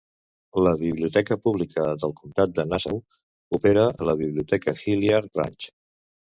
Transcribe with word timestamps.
La 0.67 0.71
Biblioteca 0.79 1.37
pública 1.43 1.85
del 2.05 2.15
Comtat 2.23 2.57
de 2.61 2.67
Nassau 2.71 2.99
opera 3.61 3.87
la 4.11 4.19
Biblioteca 4.25 4.77
Hilliard 4.83 5.33
Branch. 5.39 5.73